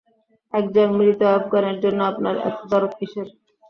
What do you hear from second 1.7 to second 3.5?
জন্য আপনার এতো দরদ কিসের?